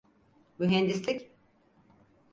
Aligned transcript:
Mühendislik… 0.59 1.31